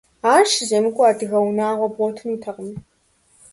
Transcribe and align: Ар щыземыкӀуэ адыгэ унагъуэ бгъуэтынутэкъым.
Ар 0.33 0.43
щыземыкӀуэ 0.53 1.05
адыгэ 1.09 1.39
унагъуэ 1.47 1.87
бгъуэтынутэкъым. 1.91 2.69